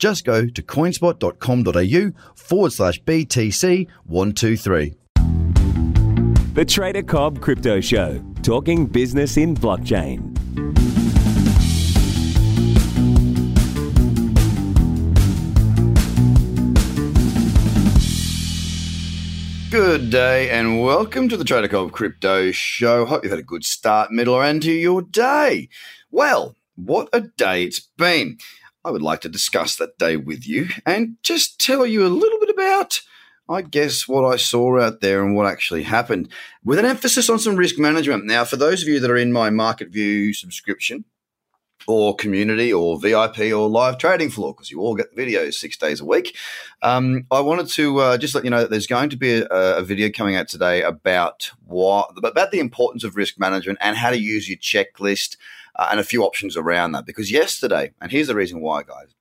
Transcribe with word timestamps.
Just 0.00 0.24
go 0.24 0.46
to 0.46 0.62
coinspot.com.au 0.62 2.12
forward 2.34 2.72
slash 2.72 3.00
BTC123. 3.02 4.94
The 6.54 6.64
Trader 6.64 7.02
Cobb 7.02 7.42
Crypto 7.42 7.80
Show, 7.80 8.24
talking 8.42 8.86
business 8.86 9.36
in 9.36 9.54
blockchain. 9.54 10.34
Good 19.70 20.08
day 20.10 20.48
and 20.48 20.82
welcome 20.82 21.28
to 21.28 21.36
the 21.36 21.44
Trader 21.44 21.68
Cobb 21.68 21.92
Crypto 21.92 22.50
Show. 22.52 23.04
Hope 23.04 23.22
you've 23.22 23.32
had 23.32 23.38
a 23.38 23.42
good 23.42 23.66
start, 23.66 24.10
middle, 24.10 24.32
or 24.34 24.42
end 24.42 24.62
to 24.62 24.72
your 24.72 25.02
day. 25.02 25.68
Well, 26.10 26.56
what 26.74 27.10
a 27.12 27.20
day 27.20 27.64
it's 27.64 27.80
been. 27.80 28.38
I 28.84 28.90
would 28.90 29.02
like 29.02 29.20
to 29.22 29.28
discuss 29.28 29.76
that 29.76 29.98
day 29.98 30.16
with 30.16 30.46
you 30.46 30.68
and 30.86 31.16
just 31.22 31.58
tell 31.58 31.84
you 31.84 32.06
a 32.06 32.08
little 32.08 32.38
bit 32.40 32.50
about, 32.50 33.00
I 33.48 33.62
guess, 33.62 34.08
what 34.08 34.24
I 34.24 34.36
saw 34.36 34.80
out 34.80 35.00
there 35.00 35.22
and 35.22 35.36
what 35.36 35.46
actually 35.46 35.82
happened, 35.82 36.30
with 36.64 36.78
an 36.78 36.86
emphasis 36.86 37.28
on 37.28 37.38
some 37.38 37.56
risk 37.56 37.78
management. 37.78 38.24
Now, 38.24 38.44
for 38.44 38.56
those 38.56 38.82
of 38.82 38.88
you 38.88 38.98
that 39.00 39.10
are 39.10 39.16
in 39.16 39.32
my 39.32 39.50
Market 39.50 39.90
View 39.90 40.32
subscription, 40.32 41.04
or 41.86 42.14
community 42.14 42.72
or 42.72 42.98
VIP 42.98 43.52
or 43.52 43.68
live 43.68 43.98
trading 43.98 44.30
floor 44.30 44.52
because 44.54 44.70
you 44.70 44.80
all 44.80 44.94
get 44.94 45.16
videos 45.16 45.54
six 45.54 45.76
days 45.76 46.00
a 46.00 46.04
week. 46.04 46.36
Um, 46.82 47.26
I 47.30 47.40
wanted 47.40 47.68
to 47.68 47.98
uh, 47.98 48.18
just 48.18 48.34
let 48.34 48.44
you 48.44 48.50
know 48.50 48.60
that 48.60 48.70
there's 48.70 48.86
going 48.86 49.10
to 49.10 49.16
be 49.16 49.38
a, 49.38 49.46
a, 49.46 49.82
video 49.82 50.10
coming 50.10 50.36
out 50.36 50.46
today 50.46 50.82
about 50.82 51.50
what 51.66 52.10
about 52.22 52.50
the 52.50 52.60
importance 52.60 53.02
of 53.02 53.16
risk 53.16 53.38
management 53.38 53.78
and 53.80 53.96
how 53.96 54.10
to 54.10 54.20
use 54.20 54.48
your 54.48 54.58
checklist 54.58 55.36
uh, 55.80 55.88
and 55.90 55.98
a 55.98 56.04
few 56.04 56.22
options 56.22 56.56
around 56.56 56.92
that. 56.92 57.06
Because 57.06 57.32
yesterday, 57.32 57.92
and 58.00 58.12
here's 58.12 58.28
the 58.28 58.36
reason 58.36 58.60
why, 58.60 58.84
guys. 58.84 59.14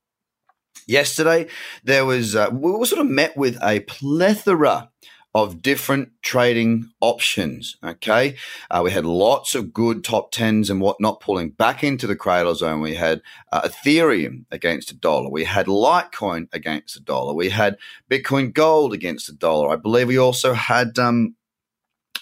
Yesterday, 0.86 1.48
there 1.84 2.06
was 2.06 2.36
uh, 2.36 2.50
we 2.52 2.72
were 2.72 2.86
sort 2.86 3.02
of 3.02 3.08
met 3.08 3.38
with 3.38 3.58
a 3.64 3.80
plethora 3.82 4.90
of 5.36 5.62
different 5.62 6.10
trading 6.24 6.90
options. 7.02 7.78
Okay. 7.84 8.36
Uh, 8.72 8.82
we 8.84 8.92
had 8.92 9.06
lots 9.06 9.54
of 9.54 9.72
good 9.72 10.04
top 10.04 10.32
tens 10.32 10.70
and 10.70 10.82
whatnot 10.82 11.20
pulling 11.20 11.52
back 11.52 11.84
into 11.84 12.08
the 12.08 12.16
cradle 12.16 12.56
zone. 12.56 12.82
We 12.82 12.96
had 12.96 13.22
uh, 13.52 13.62
Ethereum 13.62 14.46
against 14.50 14.90
a 14.92 14.96
dollar. 14.96 15.30
We 15.30 15.44
had 15.44 15.68
Litecoin 15.68 16.48
against 16.52 16.96
a 16.96 17.02
dollar. 17.02 17.36
We 17.36 17.50
had 17.50 17.78
Bitcoin 18.10 18.52
Gold 18.52 18.92
against 18.92 19.30
a 19.30 19.34
dollar. 19.34 19.70
I 19.70 19.76
believe 19.76 20.08
we 20.08 20.18
also 20.18 20.54
had, 20.54 20.98
um, 20.98 21.36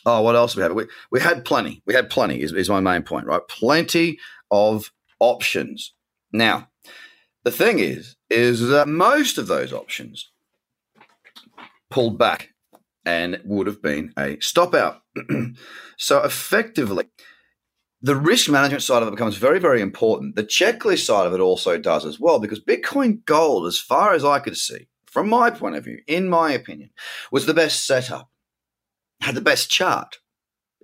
oh, 0.08 0.22
what 0.22 0.36
else 0.36 0.56
we 0.56 0.64
had? 0.64 0.72
We, 0.72 0.86
we 1.12 1.20
had 1.20 1.46
plenty. 1.46 1.84
We 1.86 1.94
had 1.94 2.10
plenty, 2.10 2.42
is, 2.42 2.54
is 2.54 2.70
my 2.70 2.80
main 2.80 3.04
point, 3.04 3.28
right? 3.28 3.42
Plenty 3.50 4.18
of 4.50 4.92
options. 5.20 5.94
Now, 6.32 6.70
the 7.44 7.52
thing 7.52 7.80
is, 7.80 8.16
is 8.30 8.68
that 8.70 8.88
most 8.88 9.38
of 9.38 9.48
those 9.48 9.74
options 9.74 10.32
pulled 11.90 12.18
back 12.18 12.54
and 13.06 13.42
would 13.44 13.68
have 13.68 13.82
been 13.82 14.14
a 14.18 14.40
stop 14.40 14.74
out. 14.74 15.02
so 15.98 16.24
effectively, 16.24 17.06
the 18.02 18.16
risk 18.16 18.50
management 18.50 18.84
side 18.84 19.02
of 19.02 19.10
it 19.10 19.12
becomes 19.12 19.36
very, 19.36 19.60
very 19.60 19.82
important. 19.82 20.36
The 20.36 20.44
checklist 20.44 21.06
side 21.06 21.28
of 21.28 21.34
it 21.34 21.42
also 21.42 21.78
does 21.78 22.06
as 22.06 22.20
well, 22.20 22.40
because 22.40 22.64
Bitcoin 22.64 23.26
Gold, 23.26 23.68
as 23.68 23.80
far 23.80 24.14
as 24.14 24.24
I 24.24 24.40
could 24.40 24.56
see, 24.56 24.88
from 25.06 25.28
my 25.28 25.50
point 25.50 25.76
of 25.76 25.84
view, 25.84 26.00
in 26.08 26.30
my 26.30 26.52
opinion, 26.52 26.92
was 27.32 27.46
the 27.46 27.54
best 27.54 27.86
setup, 27.86 28.30
had 29.22 29.36
the 29.36 29.42
best 29.42 29.70
chart. 29.70 30.18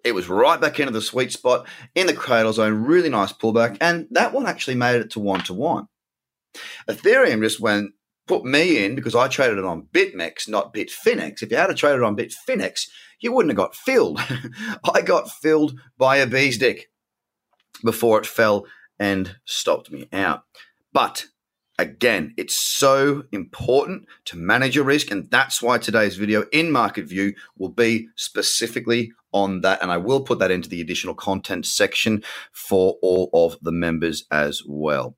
It 0.03 0.13
was 0.13 0.27
right 0.27 0.59
back 0.59 0.79
into 0.79 0.91
the 0.91 1.01
sweet 1.01 1.31
spot 1.31 1.67
in 1.95 2.07
the 2.07 2.13
cradle 2.13 2.53
zone, 2.53 2.83
really 2.83 3.09
nice 3.09 3.31
pullback, 3.31 3.77
and 3.79 4.07
that 4.11 4.33
one 4.33 4.45
actually 4.45 4.75
made 4.75 4.99
it 4.99 5.11
to 5.11 5.19
one 5.19 5.41
to 5.43 5.53
one. 5.53 5.87
Ethereum 6.89 7.41
just 7.41 7.59
went 7.59 7.91
put 8.27 8.45
me 8.45 8.83
in 8.83 8.95
because 8.95 9.15
I 9.15 9.27
traded 9.27 9.57
it 9.57 9.65
on 9.65 9.87
BitMEX, 9.93 10.47
not 10.47 10.73
Bitfinex. 10.73 11.41
If 11.41 11.51
you 11.51 11.57
had 11.57 11.75
traded 11.75 12.03
on 12.03 12.15
Bitfinex, 12.15 12.87
you 13.19 13.31
wouldn't 13.31 13.51
have 13.51 13.57
got 13.57 13.75
filled. 13.75 14.19
I 14.93 15.01
got 15.01 15.29
filled 15.29 15.79
by 15.97 16.17
a 16.17 16.27
bee's 16.27 16.57
dick 16.57 16.89
before 17.83 18.19
it 18.19 18.25
fell 18.25 18.65
and 18.99 19.35
stopped 19.45 19.91
me 19.91 20.07
out. 20.13 20.43
But 20.91 21.27
again, 21.79 22.33
it's 22.37 22.57
so 22.57 23.23
important 23.31 24.05
to 24.25 24.37
manage 24.37 24.75
your 24.75 24.85
risk. 24.85 25.11
And 25.11 25.29
that's 25.29 25.61
why 25.61 25.77
today's 25.77 26.15
video 26.15 26.45
in 26.51 26.71
Market 26.71 27.05
View 27.05 27.33
will 27.57 27.69
be 27.69 28.07
specifically 28.15 29.11
on 29.31 29.61
that. 29.61 29.81
And 29.81 29.91
I 29.91 29.97
will 29.97 30.21
put 30.21 30.39
that 30.39 30.51
into 30.51 30.69
the 30.69 30.81
additional 30.81 31.15
content 31.15 31.65
section 31.65 32.23
for 32.51 32.97
all 33.01 33.29
of 33.33 33.57
the 33.61 33.71
members 33.71 34.25
as 34.31 34.61
well. 34.67 35.15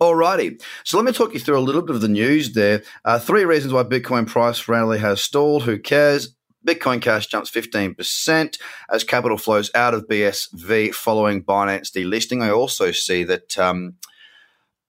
Alrighty, 0.00 0.62
so 0.84 0.96
let 0.96 1.04
me 1.04 1.10
talk 1.10 1.34
you 1.34 1.40
through 1.40 1.58
a 1.58 1.60
little 1.60 1.82
bit 1.82 1.96
of 1.96 2.02
the 2.02 2.08
news 2.08 2.52
there. 2.52 2.84
Uh, 3.04 3.18
three 3.18 3.44
reasons 3.44 3.72
why 3.72 3.82
Bitcoin 3.82 4.28
price 4.28 4.68
rally 4.68 5.00
has 5.00 5.20
stalled. 5.20 5.64
Who 5.64 5.76
cares? 5.76 6.36
Bitcoin 6.64 7.02
Cash 7.02 7.26
jumps 7.26 7.50
15% 7.50 8.58
as 8.90 9.02
capital 9.02 9.38
flows 9.38 9.72
out 9.74 9.94
of 9.94 10.06
BSV 10.06 10.94
following 10.94 11.42
Binance 11.42 11.90
delisting. 11.90 12.42
I 12.44 12.50
also 12.50 12.92
see 12.92 13.24
that, 13.24 13.58
um, 13.58 13.94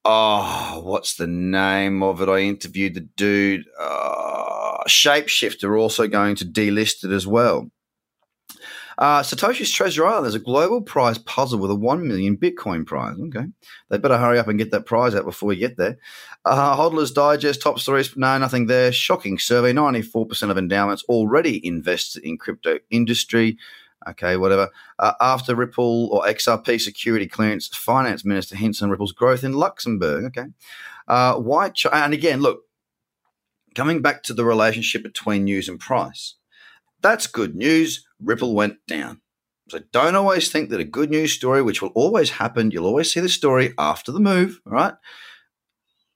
oh, 0.06 0.82
what's 0.84 1.16
the 1.16 1.28
name 1.28 2.04
of 2.04 2.22
it? 2.22 2.30
I 2.30 2.40
interviewed 2.40 2.96
the 2.96 3.02
dude. 3.02 3.66
Uh, 3.80 4.84
Shapeshifter 4.88 5.80
also 5.80 6.08
going 6.08 6.36
to 6.38 6.46
delist 6.46 7.04
it 7.04 7.12
as 7.12 7.28
well. 7.28 7.70
Uh, 9.00 9.24
Satoshi's 9.24 9.72
Treasure 9.72 10.06
Island 10.06 10.28
is 10.28 10.36
a 10.36 10.40
global 10.40 10.82
prize 10.82 11.18
puzzle 11.20 11.60
with 11.60 11.72
a 11.72 11.76
1 11.76 12.06
million 12.06 12.36
Bitcoin 12.36 12.86
prize. 12.86 13.16
Okay. 13.18 13.46
They 13.90 13.98
better 13.98 14.18
hurry 14.18 14.40
up 14.40 14.50
and 14.50 14.60
get 14.60 14.72
that 14.72 14.86
prize 14.86 15.16
out 15.16 15.24
before 15.24 15.48
we 15.48 15.56
get 15.56 15.78
there. 15.78 15.98
Uh, 16.44 16.76
Hodler's 16.76 17.12
Digest, 17.12 17.62
top 17.62 17.80
stories. 17.80 18.16
No, 18.18 18.38
nothing 18.38 18.66
there. 18.66 18.92
Shocking 18.92 19.40
survey 19.40 19.72
94% 19.72 20.52
of 20.52 20.58
endowments 20.58 21.04
already 21.04 21.66
invested 21.66 22.24
in 22.24 22.38
crypto 22.38 22.80
industry. 22.90 23.58
Okay, 24.08 24.38
whatever. 24.38 24.70
Uh, 24.98 25.14
after 25.20 25.56
Ripple 25.56 26.10
or 26.12 26.24
XRP 26.24 26.80
security 26.80 27.28
clearance, 27.28 27.68
Finance 27.68 28.24
Minister 28.24 28.56
hints 28.56 28.82
on 28.82 28.90
Ripple's 28.90 29.12
growth 29.12 29.44
in 29.44 29.54
Luxembourg. 29.54 30.24
Okay. 30.26 30.48
Uh, 31.08 31.36
why? 31.36 31.70
Ch- 31.70 31.88
and 31.92 32.14
again, 32.14 32.40
look, 32.40 32.62
coming 33.76 34.02
back 34.02 34.24
to 34.24 34.34
the 34.34 34.46
relationship 34.46 35.04
between 35.04 35.44
news 35.44 35.68
and 35.68 35.80
price. 35.80 36.36
That's 37.02 37.28
good 37.28 37.56
news. 37.56 38.06
Ripple 38.22 38.56
went 38.56 38.78
down. 38.88 39.22
So 39.70 39.80
don't 39.92 40.16
always 40.16 40.52
think 40.52 40.70
that 40.70 40.80
a 40.80 40.86
good 40.86 41.10
news 41.10 41.34
story, 41.34 41.62
which 41.62 41.82
will 41.82 41.90
always 41.90 42.32
happen, 42.32 42.72
you'll 42.72 42.88
always 42.88 43.12
see 43.14 43.20
the 43.20 43.30
story 43.30 43.74
after 43.78 44.12
the 44.12 44.20
move, 44.20 44.60
right? 44.66 44.94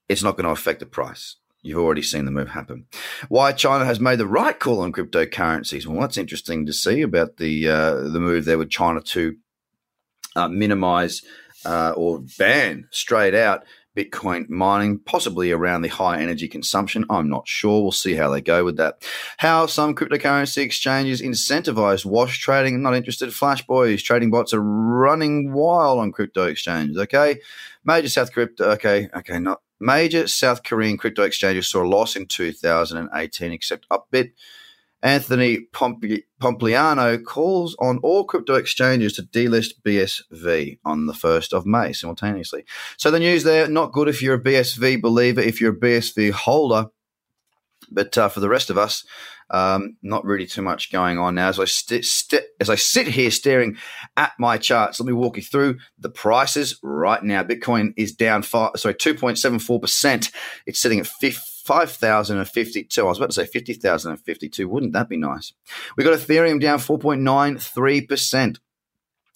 It's 0.08 0.22
not 0.22 0.36
going 0.36 0.44
to 0.44 0.50
affect 0.50 0.80
the 0.80 0.86
price. 0.86 1.36
You've 1.64 1.78
already 1.78 2.02
seen 2.02 2.26
the 2.26 2.30
move 2.30 2.50
happen. 2.50 2.86
Why 3.28 3.52
China 3.52 3.86
has 3.86 3.98
made 3.98 4.18
the 4.18 4.26
right 4.26 4.58
call 4.58 4.80
on 4.80 4.92
cryptocurrencies. 4.92 5.86
Well, 5.86 6.00
that's 6.00 6.18
interesting 6.18 6.66
to 6.66 6.72
see 6.74 7.00
about 7.00 7.38
the 7.38 7.68
uh, 7.68 7.94
the 7.94 8.20
move 8.20 8.44
there 8.44 8.58
with 8.58 8.70
China 8.70 9.00
to 9.00 9.36
uh, 10.36 10.48
minimize 10.48 11.22
uh, 11.64 11.94
or 11.96 12.22
ban 12.38 12.86
straight 12.90 13.34
out 13.34 13.64
Bitcoin 13.96 14.48
mining, 14.48 14.98
possibly 14.98 15.52
around 15.52 15.82
the 15.82 15.88
high 15.88 16.20
energy 16.20 16.48
consumption. 16.48 17.04
I'm 17.08 17.28
not 17.28 17.46
sure. 17.46 17.82
We'll 17.82 17.92
see 17.92 18.14
how 18.14 18.28
they 18.28 18.40
go 18.40 18.64
with 18.64 18.76
that. 18.76 19.02
How 19.38 19.66
some 19.66 19.94
cryptocurrency 19.94 20.58
exchanges 20.58 21.22
incentivize 21.22 22.04
wash 22.04 22.40
trading. 22.40 22.74
I'm 22.74 22.82
not 22.82 22.96
interested. 22.96 23.32
Flash 23.32 23.64
boys, 23.66 24.02
trading 24.02 24.30
bots 24.30 24.52
are 24.52 24.60
running 24.60 25.52
wild 25.52 26.00
on 26.00 26.12
crypto 26.12 26.44
exchanges. 26.46 26.98
Okay. 26.98 27.40
Major 27.84 28.08
South 28.08 28.32
crypto. 28.32 28.70
Okay. 28.72 29.08
Okay. 29.14 29.38
Not 29.38 29.62
major 29.80 30.26
South 30.26 30.62
Korean 30.62 30.96
crypto 30.96 31.22
exchanges 31.22 31.68
saw 31.68 31.82
a 31.82 31.88
loss 31.88 32.16
in 32.16 32.26
2018, 32.26 33.52
except 33.52 33.88
Upbit. 33.88 34.32
Anthony 35.02 35.66
Pompliano 35.70 37.22
calls 37.22 37.76
on 37.78 37.98
all 37.98 38.24
crypto 38.24 38.54
exchanges 38.54 39.12
to 39.12 39.22
delist 39.22 39.74
BSV 39.84 40.78
on 40.82 41.04
the 41.04 41.12
1st 41.12 41.52
of 41.52 41.66
May 41.66 41.92
simultaneously. 41.92 42.64
So 42.96 43.10
the 43.10 43.18
news 43.18 43.44
there, 43.44 43.68
not 43.68 43.92
good 43.92 44.08
if 44.08 44.22
you're 44.22 44.36
a 44.36 44.42
BSV 44.42 45.02
believer, 45.02 45.42
if 45.42 45.60
you're 45.60 45.74
a 45.74 45.78
BSV 45.78 46.30
holder. 46.30 46.86
But 47.90 48.16
uh, 48.16 48.28
for 48.28 48.40
the 48.40 48.48
rest 48.48 48.70
of 48.70 48.78
us, 48.78 49.04
um, 49.50 49.96
not 50.02 50.24
really 50.24 50.46
too 50.46 50.62
much 50.62 50.90
going 50.90 51.18
on 51.18 51.34
now. 51.34 51.48
As 51.48 51.60
I 51.60 51.66
st- 51.66 52.04
st- 52.04 52.44
as 52.60 52.70
I 52.70 52.76
sit 52.76 53.08
here 53.08 53.30
staring 53.30 53.76
at 54.16 54.32
my 54.38 54.56
charts, 54.56 54.98
let 54.98 55.06
me 55.06 55.12
walk 55.12 55.36
you 55.36 55.42
through 55.42 55.78
the 55.98 56.08
prices 56.08 56.78
right 56.82 57.22
now. 57.22 57.44
Bitcoin 57.44 57.92
is 57.96 58.12
down 58.12 58.42
five, 58.42 58.70
sorry, 58.76 58.94
two 58.94 59.14
point 59.14 59.38
seven 59.38 59.58
four 59.58 59.80
percent. 59.80 60.30
It's 60.66 60.80
sitting 60.80 60.98
at 60.98 61.06
50, 61.06 61.38
5,052. 61.64 63.00
I 63.00 63.04
was 63.04 63.18
about 63.18 63.30
to 63.30 63.32
say 63.32 63.46
50,052. 63.46 64.68
Wouldn't 64.68 64.92
that 64.92 65.08
be 65.08 65.16
nice? 65.16 65.52
We 65.96 66.04
got 66.04 66.18
Ethereum 66.18 66.60
down 66.60 66.78
4.93%. 66.78 68.58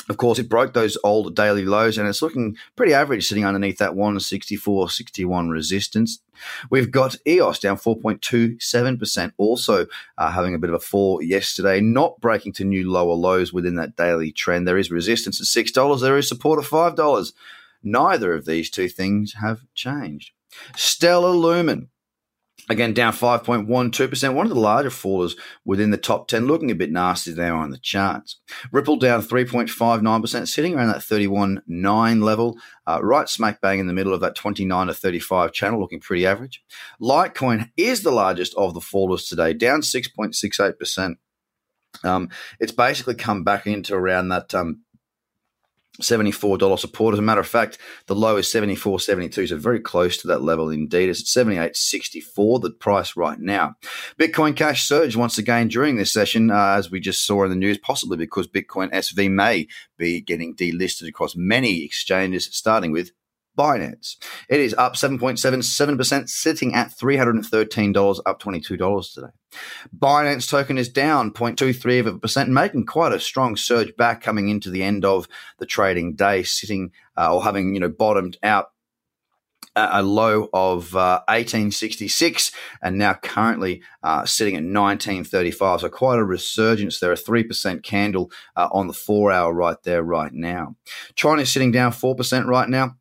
Of 0.08 0.16
course, 0.16 0.38
it 0.38 0.48
broke 0.48 0.72
those 0.72 0.96
old 1.04 1.36
daily 1.36 1.64
lows 1.64 1.98
and 1.98 2.08
it's 2.08 2.22
looking 2.22 2.56
pretty 2.76 2.94
average 2.94 3.26
sitting 3.26 3.44
underneath 3.44 3.78
that 3.78 3.94
164, 3.94 4.88
61 4.88 5.50
resistance. 5.50 6.20
We've 6.70 6.90
got 6.90 7.16
EOS 7.26 7.58
down 7.58 7.76
4.27%, 7.76 9.32
also 9.36 9.86
uh, 10.16 10.30
having 10.30 10.54
a 10.54 10.58
bit 10.58 10.70
of 10.70 10.76
a 10.76 10.80
fall 10.80 11.20
yesterday, 11.22 11.80
not 11.80 12.20
breaking 12.20 12.52
to 12.54 12.64
new 12.64 12.90
lower 12.90 13.14
lows 13.14 13.52
within 13.52 13.74
that 13.74 13.96
daily 13.96 14.32
trend. 14.32 14.66
There 14.66 14.78
is 14.78 14.90
resistance 14.90 15.40
at 15.40 15.64
$6, 15.64 16.00
there 16.00 16.16
is 16.16 16.28
support 16.28 16.58
at 16.58 16.70
$5. 16.70 17.32
Neither 17.82 18.32
of 18.32 18.46
these 18.46 18.70
two 18.70 18.88
things 18.88 19.34
have 19.34 19.60
changed. 19.74 20.32
Stellar 20.74 21.30
Lumen 21.30 21.90
Again, 22.70 22.92
down 22.92 23.12
5.12%, 23.12 24.34
one 24.34 24.46
of 24.46 24.54
the 24.54 24.60
larger 24.60 24.90
fallers 24.90 25.36
within 25.64 25.90
the 25.90 25.96
top 25.96 26.28
10, 26.28 26.46
looking 26.46 26.70
a 26.70 26.74
bit 26.74 26.92
nasty 26.92 27.32
there 27.32 27.54
on 27.54 27.70
the 27.70 27.78
charts. 27.78 28.40
Ripple 28.70 28.96
down 28.96 29.22
3.59%, 29.22 30.48
sitting 30.48 30.74
around 30.74 30.88
that 30.88 30.98
31.9 30.98 32.22
level, 32.22 32.58
uh, 32.86 33.00
right 33.02 33.28
smack 33.28 33.60
bang 33.60 33.78
in 33.78 33.86
the 33.86 33.94
middle 33.94 34.12
of 34.12 34.20
that 34.20 34.34
29 34.34 34.88
to 34.88 34.94
35 34.94 35.52
channel, 35.52 35.80
looking 35.80 36.00
pretty 36.00 36.26
average. 36.26 36.62
Litecoin 37.00 37.70
is 37.76 38.02
the 38.02 38.10
largest 38.10 38.54
of 38.56 38.74
the 38.74 38.80
fallers 38.80 39.28
today, 39.28 39.54
down 39.54 39.80
6.68%. 39.80 41.16
Um, 42.04 42.28
it's 42.60 42.72
basically 42.72 43.14
come 43.14 43.44
back 43.44 43.66
into 43.66 43.94
around 43.94 44.28
that 44.28 44.54
um, 44.54 44.82
$74 46.00 46.78
support. 46.78 47.14
As 47.14 47.18
a 47.18 47.22
matter 47.22 47.40
of 47.40 47.48
fact, 47.48 47.78
the 48.06 48.14
low 48.14 48.36
is 48.36 48.46
74.72, 48.46 49.48
so 49.48 49.56
very 49.56 49.80
close 49.80 50.16
to 50.18 50.28
that 50.28 50.42
level 50.42 50.70
indeed. 50.70 51.08
It's 51.08 51.36
at 51.36 51.46
78.64, 51.46 52.62
the 52.62 52.70
price 52.70 53.16
right 53.16 53.38
now. 53.38 53.76
Bitcoin 54.18 54.54
Cash 54.54 54.86
surged 54.86 55.16
once 55.16 55.38
again 55.38 55.68
during 55.68 55.96
this 55.96 56.12
session, 56.12 56.50
uh, 56.50 56.74
as 56.76 56.90
we 56.90 57.00
just 57.00 57.24
saw 57.24 57.44
in 57.44 57.50
the 57.50 57.56
news, 57.56 57.78
possibly 57.78 58.16
because 58.16 58.46
Bitcoin 58.46 58.92
SV 58.92 59.30
may 59.30 59.66
be 59.96 60.20
getting 60.20 60.54
delisted 60.54 61.08
across 61.08 61.34
many 61.36 61.84
exchanges, 61.84 62.48
starting 62.52 62.92
with 62.92 63.10
Binance. 63.58 64.16
It 64.48 64.60
is 64.60 64.74
up 64.74 64.94
7.77%, 64.94 66.28
sitting 66.28 66.74
at 66.74 66.90
$313, 66.90 68.20
up 68.24 68.42
$22 68.42 69.14
today. 69.14 69.26
Binance 69.96 70.48
token 70.48 70.78
is 70.78 70.88
down 70.88 71.32
0.23 71.32 72.00
of 72.00 72.06
a 72.06 72.18
percent, 72.18 72.50
making 72.50 72.86
quite 72.86 73.12
a 73.12 73.20
strong 73.20 73.56
surge 73.56 73.96
back 73.96 74.22
coming 74.22 74.48
into 74.48 74.70
the 74.70 74.82
end 74.82 75.04
of 75.04 75.26
the 75.58 75.66
trading 75.66 76.14
day, 76.14 76.42
sitting 76.42 76.92
uh, 77.16 77.34
or 77.34 77.42
having 77.42 77.74
you 77.74 77.80
know 77.80 77.88
bottomed 77.88 78.38
out 78.42 78.70
a 79.78 80.02
low 80.02 80.48
of 80.52 80.94
uh, 80.96 81.22
1866 81.28 82.52
and 82.82 82.98
now 82.98 83.14
currently 83.14 83.82
uh, 84.02 84.24
sitting 84.24 84.54
at 84.54 84.62
1935. 84.62 85.80
So 85.80 85.88
quite 85.88 86.18
a 86.18 86.24
resurgence 86.24 86.98
there, 86.98 87.12
a 87.12 87.16
3% 87.16 87.82
candle 87.82 88.30
uh, 88.56 88.68
on 88.72 88.86
the 88.86 88.92
four 88.92 89.30
hour 89.30 89.52
right 89.52 89.80
there, 89.84 90.02
right 90.02 90.32
now. 90.32 90.76
China 91.14 91.42
is 91.42 91.52
sitting 91.52 91.72
down 91.72 91.92
4% 91.92 92.46
right 92.46 92.68
now. 92.68 92.96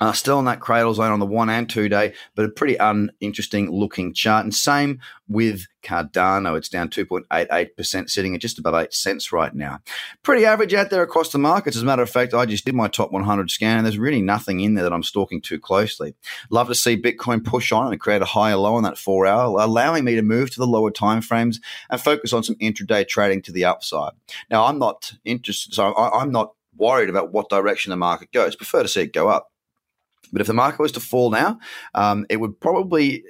Uh, 0.00 0.12
still 0.12 0.38
in 0.38 0.46
that 0.46 0.60
cradle 0.60 0.94
zone 0.94 1.12
on 1.12 1.20
the 1.20 1.26
one 1.26 1.50
and 1.50 1.68
two 1.68 1.88
day, 1.88 2.14
but 2.34 2.44
a 2.44 2.48
pretty 2.48 2.76
uninteresting 2.76 3.70
looking 3.70 4.14
chart. 4.14 4.44
And 4.44 4.54
same 4.54 5.00
with 5.28 5.66
Cardano. 5.82 6.56
It's 6.56 6.68
down 6.68 6.88
2.88%, 6.88 8.10
sitting 8.10 8.34
at 8.34 8.40
just 8.40 8.58
above 8.58 8.74
8 8.74 8.92
cents 8.92 9.32
right 9.32 9.54
now. 9.54 9.80
Pretty 10.22 10.44
average 10.44 10.74
out 10.74 10.90
there 10.90 11.02
across 11.02 11.30
the 11.30 11.38
markets. 11.38 11.76
As 11.76 11.82
a 11.82 11.86
matter 11.86 12.02
of 12.02 12.10
fact, 12.10 12.34
I 12.34 12.46
just 12.46 12.64
did 12.64 12.74
my 12.74 12.88
top 12.88 13.12
100 13.12 13.50
scan, 13.50 13.78
and 13.78 13.86
there's 13.86 13.98
really 13.98 14.22
nothing 14.22 14.60
in 14.60 14.74
there 14.74 14.84
that 14.84 14.92
I'm 14.92 15.02
stalking 15.02 15.40
too 15.40 15.58
closely. 15.58 16.14
Love 16.50 16.68
to 16.68 16.74
see 16.74 17.00
Bitcoin 17.00 17.44
push 17.44 17.72
on 17.72 17.92
and 17.92 18.00
create 18.00 18.22
a 18.22 18.26
higher 18.26 18.56
low 18.56 18.74
on 18.74 18.82
that 18.82 18.98
four 18.98 19.26
hour, 19.26 19.58
allowing 19.60 20.04
me 20.04 20.16
to 20.16 20.22
move 20.22 20.50
to 20.50 20.60
the 20.60 20.66
lower 20.66 20.90
time 20.90 21.22
frames 21.22 21.60
and 21.90 22.00
focus 22.00 22.32
on 22.32 22.42
some 22.42 22.56
intraday 22.56 23.06
trading 23.06 23.42
to 23.42 23.52
the 23.52 23.64
upside. 23.64 24.12
Now, 24.50 24.64
I'm 24.64 24.78
not 24.78 25.12
interested, 25.24 25.74
so 25.74 25.94
I'm 25.94 26.32
not 26.32 26.54
worried 26.76 27.10
about 27.10 27.32
what 27.32 27.48
direction 27.48 27.90
the 27.90 27.96
market 27.96 28.32
goes. 28.32 28.56
Prefer 28.56 28.82
to 28.82 28.88
see 28.88 29.02
it 29.02 29.12
go 29.12 29.28
up. 29.28 29.50
But 30.32 30.40
if 30.40 30.46
the 30.46 30.54
market 30.54 30.80
was 30.80 30.92
to 30.92 31.00
fall 31.00 31.30
now, 31.30 31.58
um, 31.94 32.26
it 32.28 32.38
would 32.38 32.60
probably 32.60 33.24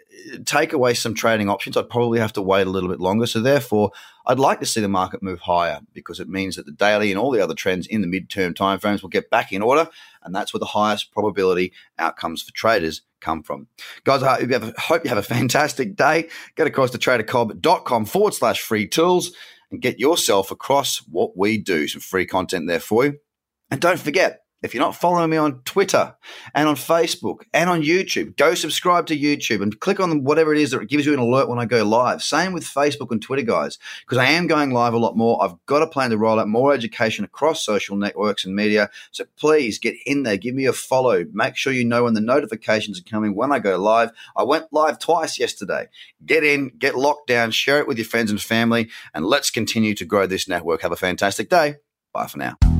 take 0.44 0.72
away 0.72 0.94
some 0.94 1.14
trading 1.14 1.48
options. 1.48 1.76
I'd 1.76 1.88
probably 1.88 2.18
have 2.18 2.32
to 2.34 2.42
wait 2.42 2.66
a 2.66 2.70
little 2.70 2.88
bit 2.88 3.00
longer. 3.00 3.26
So 3.26 3.40
therefore, 3.40 3.92
I'd 4.26 4.38
like 4.38 4.60
to 4.60 4.66
see 4.66 4.80
the 4.80 4.88
market 4.88 5.22
move 5.22 5.40
higher 5.40 5.80
because 5.92 6.20
it 6.20 6.28
means 6.28 6.56
that 6.56 6.66
the 6.66 6.72
daily 6.72 7.10
and 7.10 7.18
all 7.18 7.30
the 7.30 7.42
other 7.42 7.54
trends 7.54 7.86
in 7.86 8.02
the 8.02 8.06
midterm 8.06 8.54
timeframes 8.54 9.02
will 9.02 9.08
get 9.08 9.30
back 9.30 9.52
in 9.52 9.62
order, 9.62 9.88
and 10.22 10.34
that's 10.34 10.52
where 10.52 10.58
the 10.58 10.66
highest 10.66 11.12
probability 11.12 11.72
outcomes 11.98 12.42
for 12.42 12.52
traders 12.52 13.02
come 13.20 13.42
from. 13.42 13.66
Guys, 14.04 14.22
I 14.22 14.46
hope 14.78 15.04
you 15.04 15.08
have 15.08 15.18
a 15.18 15.22
fantastic 15.22 15.96
day. 15.96 16.28
Get 16.56 16.66
across 16.66 16.90
to 16.90 16.98
tradercobb.com 16.98 18.04
forward 18.06 18.34
slash 18.34 18.60
free 18.60 18.86
tools 18.86 19.32
and 19.70 19.80
get 19.80 19.98
yourself 19.98 20.50
across 20.50 20.98
what 21.08 21.36
we 21.36 21.58
do. 21.58 21.86
Some 21.88 22.00
free 22.00 22.26
content 22.26 22.66
there 22.66 22.80
for 22.80 23.04
you. 23.04 23.18
And 23.70 23.80
don't 23.80 24.00
forget, 24.00 24.39
if 24.62 24.74
you're 24.74 24.82
not 24.82 24.96
following 24.96 25.30
me 25.30 25.36
on 25.36 25.62
Twitter 25.62 26.14
and 26.54 26.68
on 26.68 26.74
Facebook 26.74 27.42
and 27.54 27.70
on 27.70 27.82
YouTube, 27.82 28.36
go 28.36 28.54
subscribe 28.54 29.06
to 29.06 29.18
YouTube 29.18 29.62
and 29.62 29.78
click 29.80 30.00
on 30.00 30.24
whatever 30.24 30.52
it 30.52 30.60
is 30.60 30.70
that 30.70 30.86
gives 30.88 31.06
you 31.06 31.14
an 31.14 31.18
alert 31.18 31.48
when 31.48 31.58
I 31.58 31.64
go 31.64 31.84
live. 31.84 32.22
Same 32.22 32.52
with 32.52 32.64
Facebook 32.64 33.10
and 33.10 33.22
Twitter, 33.22 33.42
guys, 33.42 33.78
because 34.00 34.18
I 34.18 34.26
am 34.26 34.46
going 34.46 34.70
live 34.70 34.92
a 34.92 34.98
lot 34.98 35.16
more. 35.16 35.42
I've 35.42 35.54
got 35.66 35.82
a 35.82 35.86
plan 35.86 36.10
to 36.10 36.18
roll 36.18 36.38
out 36.38 36.48
more 36.48 36.74
education 36.74 37.24
across 37.24 37.64
social 37.64 37.96
networks 37.96 38.44
and 38.44 38.54
media. 38.54 38.90
So 39.10 39.24
please 39.36 39.78
get 39.78 39.96
in 40.04 40.24
there, 40.24 40.36
give 40.36 40.54
me 40.54 40.66
a 40.66 40.72
follow. 40.72 41.24
Make 41.32 41.56
sure 41.56 41.72
you 41.72 41.84
know 41.84 42.04
when 42.04 42.14
the 42.14 42.20
notifications 42.20 43.00
are 43.00 43.04
coming 43.04 43.34
when 43.34 43.52
I 43.52 43.58
go 43.58 43.78
live. 43.78 44.10
I 44.36 44.42
went 44.42 44.66
live 44.72 44.98
twice 44.98 45.38
yesterday. 45.38 45.88
Get 46.24 46.44
in, 46.44 46.72
get 46.78 46.96
locked 46.96 47.26
down, 47.26 47.50
share 47.50 47.78
it 47.78 47.88
with 47.88 47.98
your 47.98 48.06
friends 48.06 48.30
and 48.30 48.40
family, 48.40 48.90
and 49.14 49.24
let's 49.24 49.50
continue 49.50 49.94
to 49.94 50.04
grow 50.04 50.26
this 50.26 50.48
network. 50.48 50.82
Have 50.82 50.92
a 50.92 50.96
fantastic 50.96 51.48
day. 51.48 51.76
Bye 52.12 52.26
for 52.26 52.38
now. 52.38 52.79